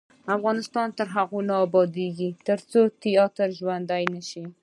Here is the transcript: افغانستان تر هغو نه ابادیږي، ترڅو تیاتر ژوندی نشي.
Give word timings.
افغانستان 0.35 0.87
تر 0.97 1.07
هغو 1.15 1.39
نه 1.49 1.55
ابادیږي، 1.65 2.29
ترڅو 2.47 2.81
تیاتر 3.03 3.47
ژوندی 3.59 4.03
نشي. 4.13 4.43